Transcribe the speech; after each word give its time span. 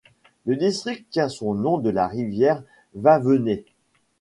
Le 0.47 0.55
district 0.55 1.05
tient 1.11 1.29
son 1.29 1.53
nom 1.53 1.77
de 1.77 1.91
la 1.91 2.07
rivière 2.07 2.63
Waveney. 2.95 3.63